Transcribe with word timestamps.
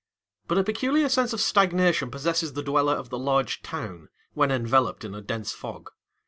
But 0.47 0.57
a 0.57 0.63
peculiar 0.63 1.09
sense 1.09 1.31
of 1.31 1.39
stagnation 1.39 2.09
possesses 2.09 2.53
the 2.53 2.63
dweller 2.63 2.93
of 2.95 3.09
the 3.11 3.19
large 3.19 3.61
town, 3.61 4.09
when 4.33 4.49
enveloped 4.49 5.05
in 5.05 5.13
a 5.13 5.21
dense 5.21 5.53
fog. 5.53 5.91